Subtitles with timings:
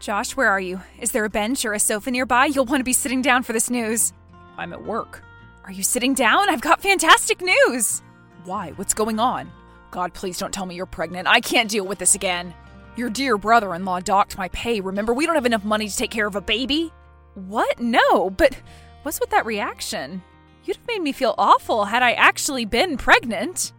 [0.00, 0.80] Josh, where are you?
[1.00, 2.46] Is there a bench or a sofa nearby?
[2.46, 4.12] You'll want to be sitting down for this news.
[4.58, 5.22] I'm at work.
[5.64, 6.50] Are you sitting down?
[6.50, 8.02] I've got fantastic news.
[8.44, 8.72] Why?
[8.72, 9.52] What's going on?
[9.92, 11.28] God, please don't tell me you're pregnant.
[11.28, 12.52] I can't deal with this again.
[12.96, 14.80] Your dear brother in law docked my pay.
[14.80, 16.92] Remember, we don't have enough money to take care of a baby.
[17.34, 17.78] What?
[17.78, 18.58] No, but
[19.02, 20.20] what's with that reaction?
[20.64, 23.72] You'd have made me feel awful had I actually been pregnant.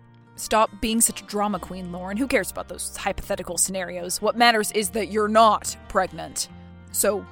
[0.44, 2.18] Stop being such a drama queen, Lauren.
[2.18, 4.22] Who cares about those hypothetical scenarios?
[4.22, 6.50] What matters is that you're not pregnant.
[6.92, 7.26] So,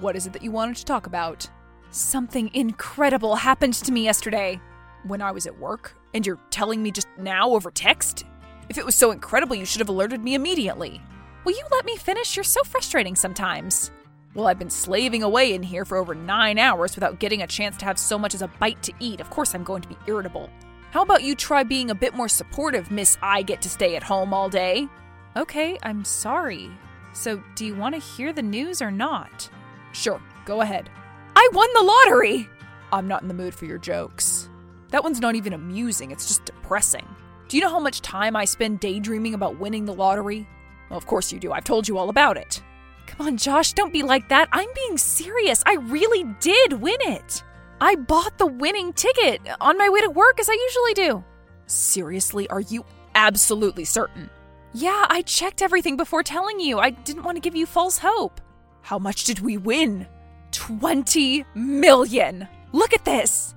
[0.00, 1.48] what is it that you wanted to talk about?
[1.92, 4.60] Something incredible happened to me yesterday.
[5.04, 5.96] When I was at work?
[6.12, 8.26] And you're telling me just now over text?
[8.68, 11.00] If it was so incredible, you should have alerted me immediately.
[11.46, 12.36] Will you let me finish?
[12.36, 13.90] You're so frustrating sometimes.
[14.34, 17.78] Well, I've been slaving away in here for over nine hours without getting a chance
[17.78, 19.22] to have so much as a bite to eat.
[19.22, 20.50] Of course, I'm going to be irritable.
[20.90, 24.02] How about you try being a bit more supportive, Miss I get to stay at
[24.02, 24.88] home all day?
[25.36, 26.70] Okay, I'm sorry.
[27.12, 29.50] So, do you want to hear the news or not?
[29.92, 30.88] Sure, go ahead.
[31.36, 32.48] I won the lottery!
[32.90, 34.48] I'm not in the mood for your jokes.
[34.88, 37.06] That one's not even amusing, it's just depressing.
[37.48, 40.48] Do you know how much time I spend daydreaming about winning the lottery?
[40.88, 41.52] Well, of course you do.
[41.52, 42.62] I've told you all about it.
[43.06, 44.48] Come on, Josh, don't be like that.
[44.52, 45.62] I'm being serious.
[45.66, 47.42] I really did win it.
[47.80, 51.24] I bought the winning ticket on my way to work as I usually do.
[51.66, 52.84] Seriously, are you
[53.14, 54.30] absolutely certain?
[54.72, 56.78] Yeah, I checked everything before telling you.
[56.78, 58.40] I didn't want to give you false hope.
[58.82, 60.06] How much did we win?
[60.50, 62.48] 20 million.
[62.72, 63.54] Look at this.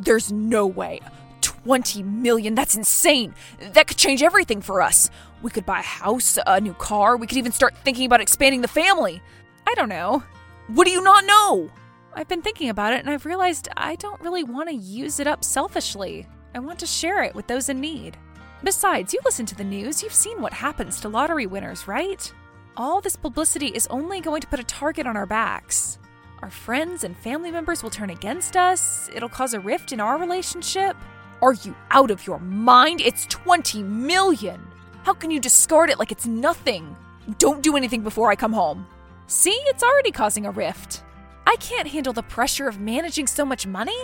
[0.00, 1.00] There's no way.
[1.40, 2.54] 20 million?
[2.54, 3.34] That's insane.
[3.72, 5.10] That could change everything for us.
[5.42, 7.16] We could buy a house, a new car.
[7.16, 9.20] We could even start thinking about expanding the family.
[9.66, 10.22] I don't know.
[10.68, 11.70] What do you not know?
[12.14, 15.26] I've been thinking about it and I've realized I don't really want to use it
[15.26, 16.26] up selfishly.
[16.54, 18.18] I want to share it with those in need.
[18.62, 22.32] Besides, you listen to the news, you've seen what happens to lottery winners, right?
[22.76, 25.98] All this publicity is only going to put a target on our backs.
[26.42, 30.18] Our friends and family members will turn against us, it'll cause a rift in our
[30.18, 30.96] relationship.
[31.40, 33.00] Are you out of your mind?
[33.00, 34.60] It's 20 million!
[35.02, 36.94] How can you discard it like it's nothing?
[37.38, 38.86] Don't do anything before I come home.
[39.28, 41.02] See, it's already causing a rift.
[41.46, 43.98] I can't handle the pressure of managing so much money.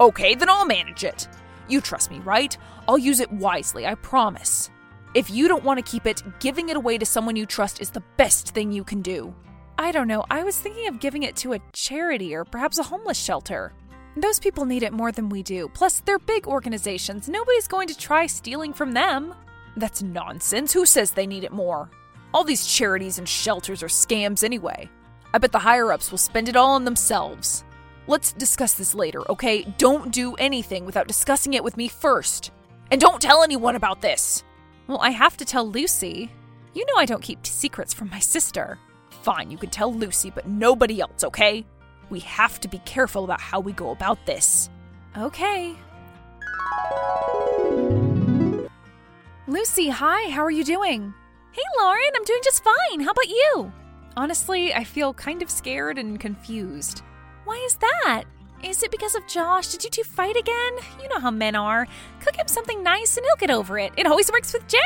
[0.00, 1.28] Okay, then I'll manage it.
[1.68, 2.56] You trust me, right?
[2.86, 4.70] I'll use it wisely, I promise.
[5.14, 7.90] If you don't want to keep it, giving it away to someone you trust is
[7.90, 9.34] the best thing you can do.
[9.78, 10.24] I don't know.
[10.30, 13.72] I was thinking of giving it to a charity or perhaps a homeless shelter.
[14.16, 15.68] Those people need it more than we do.
[15.74, 17.28] Plus, they're big organizations.
[17.28, 19.34] Nobody's going to try stealing from them.
[19.76, 20.72] That's nonsense.
[20.72, 21.90] Who says they need it more?
[22.34, 24.90] All these charities and shelters are scams anyway.
[25.32, 27.64] I bet the higher ups will spend it all on themselves.
[28.06, 29.62] Let's discuss this later, okay?
[29.76, 32.50] Don't do anything without discussing it with me first.
[32.90, 34.42] And don't tell anyone about this.
[34.86, 36.30] Well, I have to tell Lucy.
[36.72, 38.78] You know I don't keep secrets from my sister.
[39.22, 41.66] Fine, you can tell Lucy, but nobody else, okay?
[42.08, 44.70] We have to be careful about how we go about this.
[45.16, 45.76] Okay.
[49.46, 51.12] Lucy, hi, how are you doing?
[51.52, 53.00] Hey, Lauren, I'm doing just fine.
[53.00, 53.72] How about you?
[54.18, 57.02] Honestly, I feel kind of scared and confused.
[57.44, 58.24] Why is that?
[58.64, 59.68] Is it because of Josh?
[59.68, 60.72] Did you two fight again?
[61.00, 61.86] You know how men are.
[62.18, 63.92] Cook him something nice and he'll get over it.
[63.96, 64.78] It always works with Jay.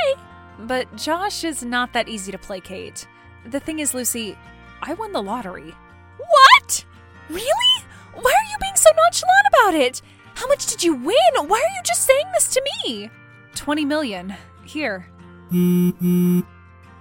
[0.59, 3.09] But Josh is not that easy to placate.
[3.47, 4.37] The thing is, Lucy,
[4.82, 5.75] I won the lottery.
[6.19, 6.84] What?
[7.31, 7.84] Really?
[8.12, 10.03] Why are you being so nonchalant about it?
[10.34, 11.48] How much did you win?
[11.48, 13.09] Why are you just saying this to me?
[13.54, 14.34] 20 million.
[14.66, 15.06] Here.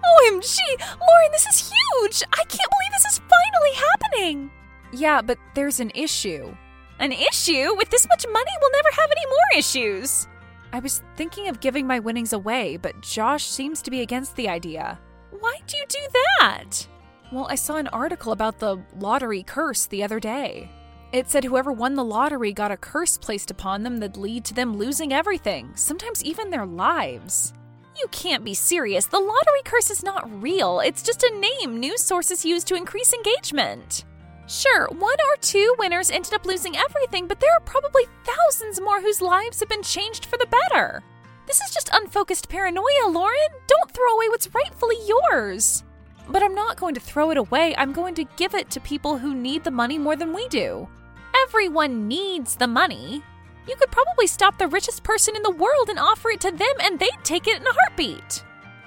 [0.04, 0.58] OMG!
[0.80, 2.24] Lauren, this is huge!
[2.34, 4.52] I can't believe this is finally happening!
[4.92, 6.56] Yeah, but there's an issue.
[7.00, 7.76] An issue?
[7.78, 10.28] With this much money, we'll never have any more issues.
[10.74, 14.48] I was thinking of giving my winnings away, but Josh seems to be against the
[14.48, 15.00] idea.
[15.40, 16.00] Why do you do
[16.40, 16.88] that?
[17.32, 20.70] Well, I saw an article about the lottery curse the other day.
[21.12, 24.54] It said whoever won the lottery got a curse placed upon them that'd lead to
[24.54, 27.54] them losing everything, sometimes even their lives.
[28.02, 29.06] You can't be serious.
[29.06, 30.80] The lottery curse is not real.
[30.80, 34.06] It's just a name news sources use to increase engagement.
[34.48, 39.00] Sure, one or two winners ended up losing everything, but there are probably thousands more
[39.02, 41.04] whose lives have been changed for the better.
[41.46, 43.38] This is just unfocused paranoia, Lauren.
[43.68, 45.84] Don't throw away what's rightfully yours.
[46.28, 47.76] But I'm not going to throw it away.
[47.78, 50.88] I'm going to give it to people who need the money more than we do.
[51.44, 53.24] Everyone needs the money.
[53.68, 56.74] You could probably stop the richest person in the world and offer it to them,
[56.82, 58.44] and they'd take it in a heartbeat.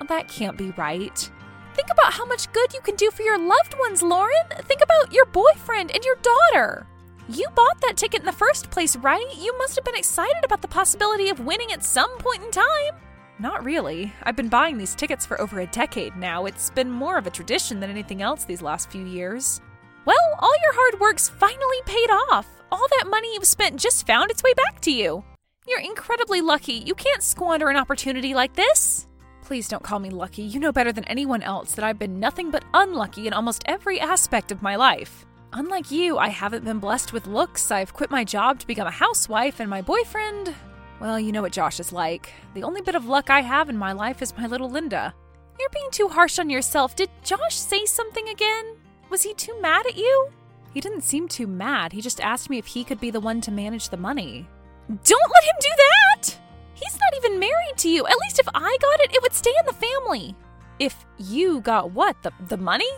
[0.08, 1.30] That can't be right.
[1.74, 4.46] Think about how much good you can do for your loved ones, Lauren.
[4.62, 6.86] Think about your boyfriend and your daughter.
[7.28, 9.26] You bought that ticket in the first place, right?
[9.38, 13.00] You must have been excited about the possibility of winning at some point in time.
[13.38, 14.12] Not really.
[14.22, 16.44] I've been buying these tickets for over a decade now.
[16.44, 19.60] It's been more of a tradition than anything else these last few years.
[20.04, 22.46] Well, all your hard work's finally paid off.
[22.72, 25.24] All that money you've spent just found its way back to you.
[25.66, 26.74] You're incredibly lucky.
[26.74, 29.06] You can't squander an opportunity like this.
[29.42, 30.42] Please don't call me lucky.
[30.42, 34.00] You know better than anyone else that I've been nothing but unlucky in almost every
[34.00, 35.26] aspect of my life.
[35.52, 37.70] Unlike you, I haven't been blessed with looks.
[37.70, 40.54] I've quit my job to become a housewife, and my boyfriend.
[40.98, 42.32] Well, you know what Josh is like.
[42.54, 45.14] The only bit of luck I have in my life is my little Linda.
[45.58, 46.96] You're being too harsh on yourself.
[46.96, 48.76] Did Josh say something again?
[49.10, 50.28] Was he too mad at you?
[50.74, 51.92] He didn't seem too mad.
[51.92, 54.48] He just asked me if he could be the one to manage the money.
[54.88, 56.36] Don't let him do that!
[56.74, 58.04] He's not even married to you.
[58.06, 60.34] At least if I got it, it would stay in the family.
[60.80, 62.20] If you got what?
[62.24, 62.90] The, the money?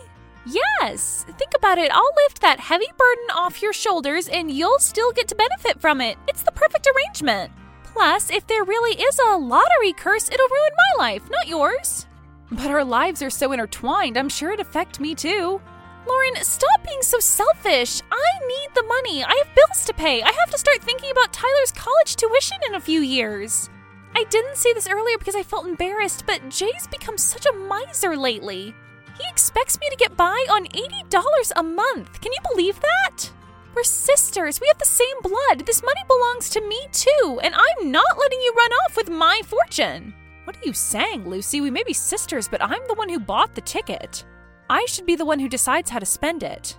[0.47, 1.23] Yes.
[1.37, 1.91] Think about it.
[1.93, 6.01] I'll lift that heavy burden off your shoulders and you'll still get to benefit from
[6.01, 6.17] it.
[6.27, 7.51] It's the perfect arrangement.
[7.83, 12.07] Plus, if there really is a lottery curse, it'll ruin my life, not yours.
[12.51, 15.61] But our lives are so intertwined, I'm sure it'd affect me too.
[16.07, 18.01] Lauren, stop being so selfish.
[18.11, 19.23] I need the money.
[19.23, 20.21] I have bills to pay.
[20.21, 23.69] I have to start thinking about Tyler's college tuition in a few years.
[24.15, 28.15] I didn't say this earlier because I felt embarrassed, but Jay's become such a miser
[28.15, 28.73] lately.
[29.17, 32.21] He expects me to get by on $80 a month.
[32.21, 33.31] Can you believe that?
[33.75, 34.61] We're sisters.
[34.61, 35.65] We have the same blood.
[35.65, 39.41] This money belongs to me too, and I'm not letting you run off with my
[39.45, 40.13] fortune.
[40.45, 41.61] What are you saying, Lucy?
[41.61, 44.25] We may be sisters, but I'm the one who bought the ticket.
[44.69, 46.77] I should be the one who decides how to spend it.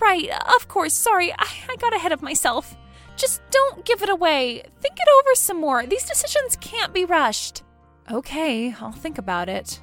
[0.00, 0.94] Right, of course.
[0.94, 2.76] Sorry, I, I got ahead of myself.
[3.16, 4.62] Just don't give it away.
[4.80, 5.86] Think it over some more.
[5.86, 7.62] These decisions can't be rushed.
[8.10, 9.80] Okay, I'll think about it.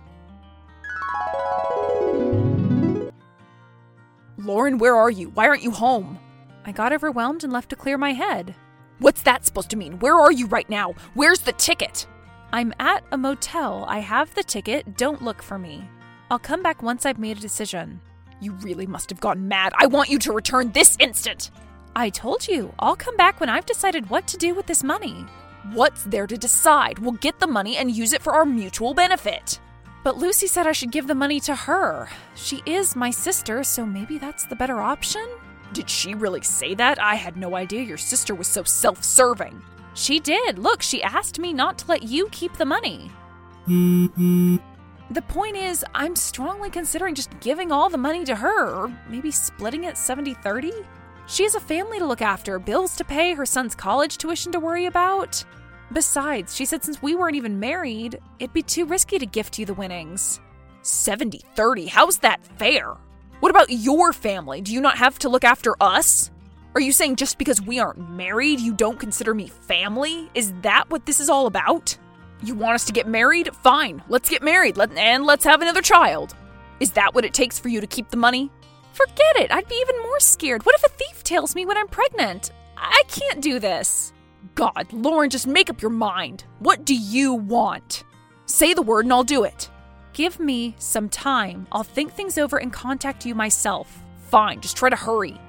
[4.38, 5.30] Lauren, where are you?
[5.30, 6.20] Why aren't you home?
[6.66, 8.56] I got overwhelmed and left to clear my head.
[9.00, 10.00] What's that supposed to mean?
[10.00, 10.94] Where are you right now?
[11.14, 12.08] Where's the ticket?
[12.52, 13.86] I'm at a motel.
[13.88, 14.98] I have the ticket.
[14.98, 15.88] Don't look for me.
[16.32, 18.02] I'll come back once I've made a decision.
[18.40, 19.74] You really must have gone mad.
[19.78, 21.50] I want you to return this instant.
[21.96, 25.26] I told you, I'll come back when I've decided what to do with this money.
[25.74, 27.00] What's there to decide?
[27.00, 29.60] We'll get the money and use it for our mutual benefit.
[30.04, 32.08] But Lucy said I should give the money to her.
[32.36, 35.28] She is my sister, so maybe that's the better option?
[35.74, 37.02] Did she really say that?
[37.02, 39.62] I had no idea your sister was so self serving.
[39.96, 40.60] She did.
[40.60, 43.12] Look, she asked me not to let you keep the money.
[45.12, 49.32] The point is, I'm strongly considering just giving all the money to her, or maybe
[49.32, 50.72] splitting it 70 30.
[51.26, 54.60] She has a family to look after, bills to pay, her son's college tuition to
[54.60, 55.44] worry about.
[55.92, 59.66] Besides, she said since we weren't even married, it'd be too risky to gift you
[59.66, 60.40] the winnings.
[60.84, 61.88] 70 30?
[61.88, 62.96] How's that fair?
[63.40, 64.62] What about your family?
[64.62, 66.30] Do you not have to look after us?
[66.76, 70.30] Are you saying just because we aren't married, you don't consider me family?
[70.36, 71.98] Is that what this is all about?
[72.42, 73.54] You want us to get married?
[73.64, 76.36] Fine, let's get married let, and let's have another child.
[76.80, 78.50] Is that what it takes for you to keep the money?
[78.94, 79.52] Forget it.
[79.52, 80.66] I'd be even more scared.
[80.66, 82.52] What if a thief tails me when I'm pregnant?
[82.78, 84.14] I can't do this.
[84.56, 86.46] God, Lauren, just make up your mind.
[86.60, 88.04] What do you want?
[88.46, 89.70] Say the word and I'll do it.
[90.14, 91.68] Give me some time.
[91.72, 94.02] I'll think things over and contact you myself.
[94.30, 95.40] Fine, just try to hurry.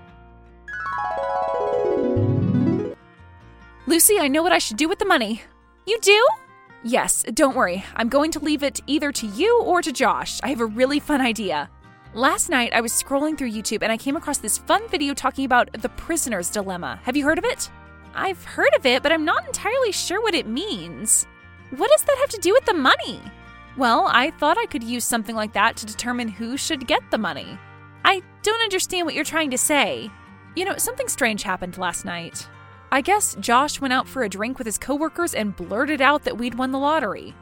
[3.87, 5.42] Lucy, I know what I should do with the money.
[5.87, 6.26] You do?
[6.82, 7.84] Yes, don't worry.
[7.94, 10.40] I'm going to leave it either to you or to Josh.
[10.42, 11.68] I have a really fun idea.
[12.14, 15.44] Last night, I was scrolling through YouTube and I came across this fun video talking
[15.44, 16.99] about the prisoner's dilemma.
[17.02, 17.70] Have you heard of it?
[18.14, 21.26] I've heard of it, but I'm not entirely sure what it means.
[21.76, 23.20] What does that have to do with the money?
[23.76, 27.18] Well, I thought I could use something like that to determine who should get the
[27.18, 27.58] money.
[28.04, 30.10] I don't understand what you're trying to say.
[30.56, 32.49] You know, something strange happened last night.
[32.92, 36.37] I guess Josh went out for a drink with his coworkers and blurted out that
[36.37, 37.35] we'd won the lottery.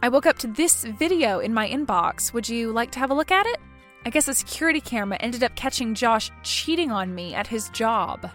[0.00, 2.32] I woke up to this video in my inbox.
[2.32, 3.58] Would you like to have a look at it?
[4.06, 8.30] I guess a security camera ended up catching Josh cheating on me at his job.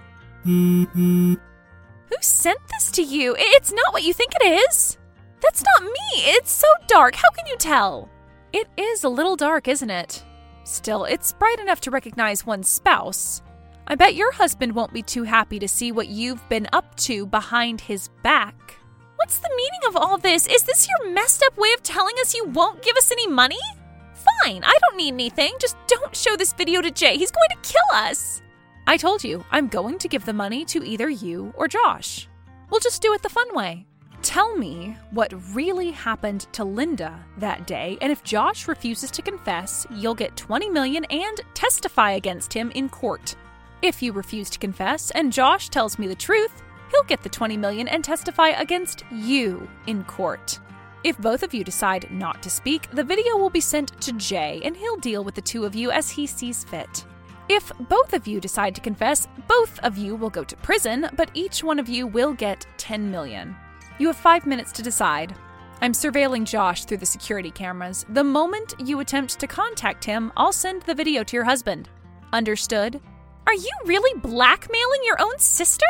[2.09, 3.35] Who sent this to you?
[3.37, 4.97] It's not what you think it is.
[5.41, 6.09] That's not me.
[6.15, 7.15] It's so dark.
[7.15, 8.09] How can you tell?
[8.53, 10.23] It is a little dark, isn't it?
[10.63, 13.41] Still, it's bright enough to recognize one's spouse.
[13.89, 17.25] I bet your husband won't be too happy to see what you've been up to
[17.25, 18.75] behind his back.
[19.15, 20.45] What's the meaning of all this?
[20.45, 23.57] Is this your messed up way of telling us you won't give us any money?
[24.43, 25.53] Fine, I don't need anything.
[25.61, 27.17] Just don't show this video to Jay.
[27.17, 28.41] He's going to kill us.
[28.87, 32.27] I told you, I'm going to give the money to either you or Josh.
[32.69, 33.85] We'll just do it the fun way.
[34.21, 39.87] Tell me what really happened to Linda that day, and if Josh refuses to confess,
[39.91, 43.35] you'll get 20 million and testify against him in court.
[43.81, 47.57] If you refuse to confess and Josh tells me the truth, he'll get the 20
[47.57, 50.59] million and testify against you in court.
[51.03, 54.61] If both of you decide not to speak, the video will be sent to Jay
[54.63, 57.05] and he'll deal with the two of you as he sees fit.
[57.49, 61.29] If both of you decide to confess, both of you will go to prison, but
[61.35, 63.55] each one of you will get 10 million.
[63.99, 65.35] You have 5 minutes to decide.
[65.81, 68.05] I'm surveilling Josh through the security cameras.
[68.09, 71.89] The moment you attempt to contact him, I'll send the video to your husband.
[72.33, 72.99] Understood?
[73.47, 75.85] Are you really blackmailing your own sister?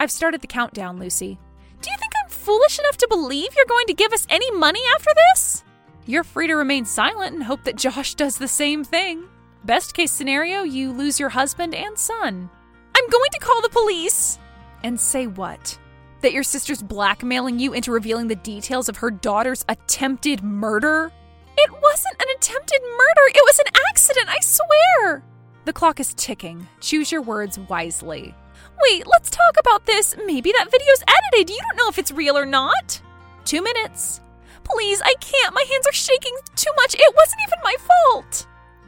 [0.00, 1.38] I've started the countdown, Lucy.
[1.82, 4.80] Do you think I'm foolish enough to believe you're going to give us any money
[4.94, 5.64] after this?
[6.06, 9.24] You're free to remain silent and hope that Josh does the same thing.
[9.64, 12.48] Best case scenario, you lose your husband and son.
[12.96, 14.38] I'm going to call the police.
[14.82, 15.78] And say what?
[16.22, 21.12] That your sister's blackmailing you into revealing the details of her daughter's attempted murder?
[21.58, 25.22] It wasn't an attempted murder, it was an accident, I swear.
[25.64, 26.66] The clock is ticking.
[26.80, 28.34] Choose your words wisely.
[28.82, 30.14] Wait, let's talk about this.
[30.26, 31.50] Maybe that video's edited.
[31.50, 33.00] You don't know if it's real or not.
[33.46, 34.20] Two minutes.
[34.64, 35.54] Please, I can't.
[35.54, 36.94] My hands are shaking too much.
[36.94, 38.46] It wasn't even my fault.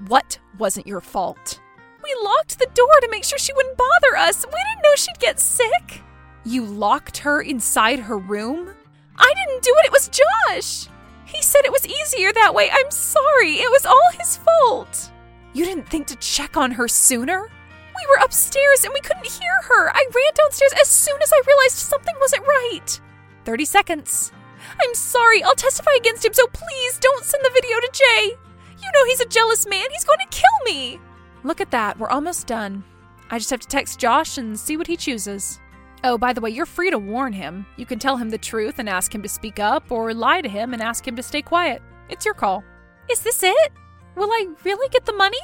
[0.08, 1.60] What wasn't your fault?
[2.04, 4.44] We locked the door to make sure she wouldn't bother us.
[4.44, 6.02] We didn't know she'd get sick.
[6.44, 8.74] You locked her inside her room?
[9.16, 9.86] I didn't do it.
[9.86, 10.88] It was Josh.
[11.24, 12.70] He said it was easier that way.
[12.70, 13.54] I'm sorry.
[13.54, 15.10] It was all his fault.
[15.56, 17.40] You didn't think to check on her sooner?
[17.40, 19.88] We were upstairs and we couldn't hear her.
[19.88, 23.00] I ran downstairs as soon as I realized something wasn't right.
[23.46, 24.32] 30 seconds.
[24.78, 25.42] I'm sorry.
[25.42, 28.36] I'll testify against him, so please don't send the video to Jay.
[28.82, 29.86] You know he's a jealous man.
[29.90, 31.00] He's going to kill me.
[31.42, 31.98] Look at that.
[31.98, 32.84] We're almost done.
[33.30, 35.58] I just have to text Josh and see what he chooses.
[36.04, 37.64] Oh, by the way, you're free to warn him.
[37.78, 40.50] You can tell him the truth and ask him to speak up, or lie to
[40.50, 41.80] him and ask him to stay quiet.
[42.10, 42.62] It's your call.
[43.10, 43.72] Is this it?
[44.16, 45.38] Will I really get the money?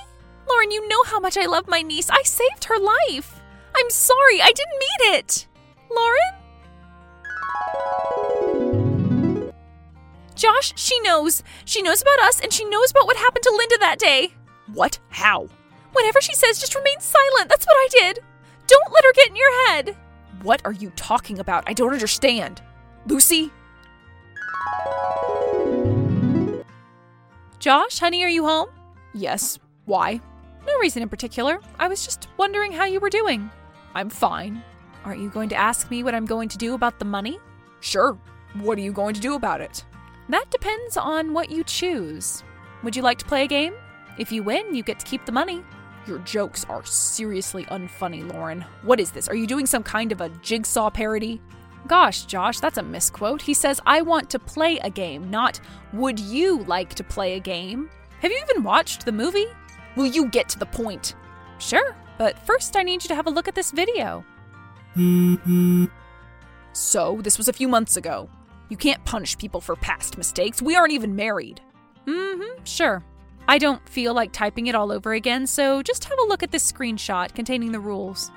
[0.48, 2.08] Lauren, you know how much I love my niece.
[2.10, 3.40] I saved her life.
[3.76, 5.46] I'm sorry, I didn't mean it.
[5.94, 6.32] Lauren?
[10.34, 11.42] Josh, she knows.
[11.64, 14.32] She knows about us and she knows about what happened to Linda that day.
[14.72, 14.98] What?
[15.10, 15.48] How?
[15.92, 17.48] Whatever she says, just remain silent.
[17.48, 18.20] That's what I did.
[18.66, 19.96] Don't let her get in your head.
[20.42, 21.64] What are you talking about?
[21.66, 22.62] I don't understand.
[23.06, 23.50] Lucy?
[27.62, 28.71] Josh, honey, are you home?
[29.14, 29.61] Yes.
[29.85, 30.21] Why?
[30.66, 31.61] No reason in particular.
[31.78, 33.49] I was just wondering how you were doing.
[33.95, 34.64] I'm fine.
[35.04, 37.38] Aren't you going to ask me what I'm going to do about the money?
[37.78, 38.19] Sure.
[38.54, 39.85] What are you going to do about it?
[40.28, 42.42] That depends on what you choose.
[42.83, 43.75] Would you like to play a game?
[44.19, 45.62] If you win, you get to keep the money.
[46.09, 48.64] Your jokes are seriously unfunny, Lauren.
[48.83, 49.28] What is this?
[49.28, 51.40] Are you doing some kind of a jigsaw parody?
[51.86, 53.42] Gosh, Josh, that's a misquote.
[53.42, 55.60] He says, I want to play a game, not,
[55.92, 57.90] would you like to play a game?
[58.20, 59.46] Have you even watched the movie?
[59.96, 61.14] Will you get to the point?
[61.58, 64.24] Sure, but first I need you to have a look at this video.
[66.72, 68.28] So, this was a few months ago.
[68.68, 70.62] You can't punish people for past mistakes.
[70.62, 71.60] We aren't even married.
[72.06, 73.04] Mm hmm, sure.
[73.48, 76.52] I don't feel like typing it all over again, so just have a look at
[76.52, 78.30] this screenshot containing the rules.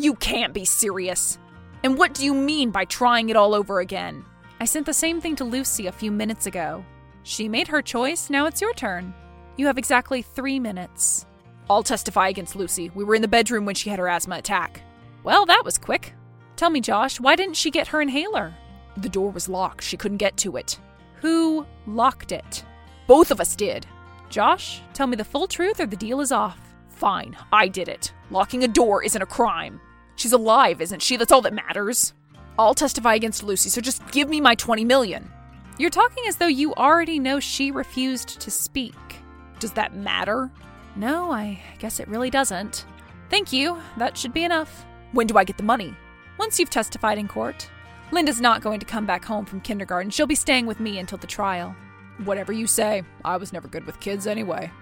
[0.00, 1.40] You can't be serious.
[1.82, 4.24] And what do you mean by trying it all over again?
[4.60, 6.84] I sent the same thing to Lucy a few minutes ago.
[7.24, 9.12] She made her choice, now it's your turn.
[9.56, 11.26] You have exactly three minutes.
[11.68, 12.90] I'll testify against Lucy.
[12.94, 14.82] We were in the bedroom when she had her asthma attack.
[15.24, 16.14] Well, that was quick.
[16.54, 18.54] Tell me, Josh, why didn't she get her inhaler?
[18.96, 19.82] The door was locked.
[19.82, 20.78] She couldn't get to it.
[21.14, 22.64] Who locked it?
[23.08, 23.84] Both of us did.
[24.30, 26.60] Josh, tell me the full truth or the deal is off.
[26.88, 28.12] Fine, I did it.
[28.30, 29.80] Locking a door isn't a crime.
[30.18, 31.16] She's alive, isn't she?
[31.16, 32.12] That's all that matters.
[32.58, 35.30] I'll testify against Lucy, so just give me my 20 million.
[35.78, 38.96] You're talking as though you already know she refused to speak.
[39.60, 40.50] Does that matter?
[40.96, 42.84] No, I guess it really doesn't.
[43.30, 43.78] Thank you.
[43.96, 44.84] That should be enough.
[45.12, 45.94] When do I get the money?
[46.36, 47.70] Once you've testified in court.
[48.10, 50.10] Linda's not going to come back home from kindergarten.
[50.10, 51.76] She'll be staying with me until the trial.
[52.24, 53.04] Whatever you say.
[53.24, 54.72] I was never good with kids anyway.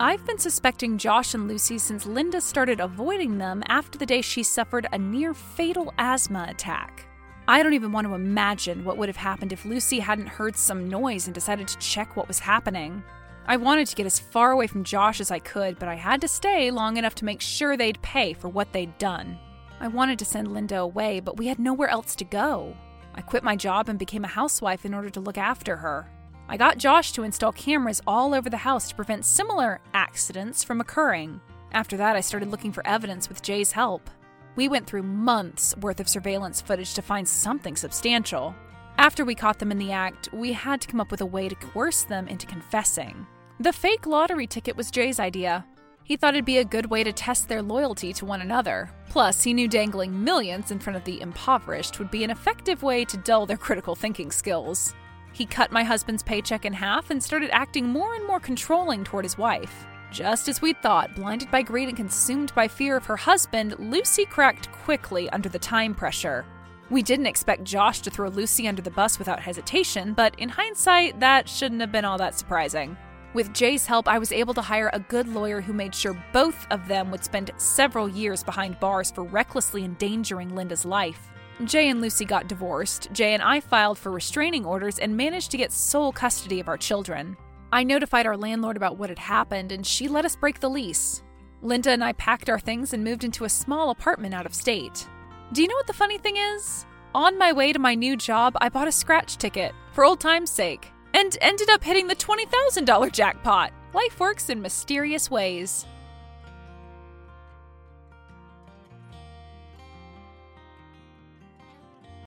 [0.00, 4.44] I've been suspecting Josh and Lucy since Linda started avoiding them after the day she
[4.44, 7.04] suffered a near fatal asthma attack.
[7.48, 10.88] I don't even want to imagine what would have happened if Lucy hadn't heard some
[10.88, 13.02] noise and decided to check what was happening.
[13.46, 16.20] I wanted to get as far away from Josh as I could, but I had
[16.20, 19.36] to stay long enough to make sure they'd pay for what they'd done.
[19.80, 22.76] I wanted to send Linda away, but we had nowhere else to go.
[23.16, 26.08] I quit my job and became a housewife in order to look after her.
[26.50, 30.80] I got Josh to install cameras all over the house to prevent similar accidents from
[30.80, 31.42] occurring.
[31.72, 34.08] After that, I started looking for evidence with Jay's help.
[34.56, 38.54] We went through months worth of surveillance footage to find something substantial.
[38.96, 41.50] After we caught them in the act, we had to come up with a way
[41.50, 43.26] to coerce them into confessing.
[43.60, 45.66] The fake lottery ticket was Jay's idea.
[46.02, 48.90] He thought it'd be a good way to test their loyalty to one another.
[49.10, 53.04] Plus, he knew dangling millions in front of the impoverished would be an effective way
[53.04, 54.94] to dull their critical thinking skills.
[55.32, 59.24] He cut my husband's paycheck in half and started acting more and more controlling toward
[59.24, 59.86] his wife.
[60.10, 64.24] Just as we'd thought, blinded by greed and consumed by fear of her husband, Lucy
[64.24, 66.46] cracked quickly under the time pressure.
[66.90, 71.20] We didn't expect Josh to throw Lucy under the bus without hesitation, but in hindsight,
[71.20, 72.96] that shouldn't have been all that surprising.
[73.34, 76.66] With Jay's help, I was able to hire a good lawyer who made sure both
[76.70, 81.28] of them would spend several years behind bars for recklessly endangering Linda's life.
[81.64, 83.08] Jay and Lucy got divorced.
[83.12, 86.76] Jay and I filed for restraining orders and managed to get sole custody of our
[86.76, 87.36] children.
[87.72, 91.22] I notified our landlord about what had happened, and she let us break the lease.
[91.60, 95.08] Linda and I packed our things and moved into a small apartment out of state.
[95.52, 96.86] Do you know what the funny thing is?
[97.14, 100.50] On my way to my new job, I bought a scratch ticket for old time's
[100.50, 103.72] sake and ended up hitting the $20,000 jackpot.
[103.92, 105.86] Life works in mysterious ways.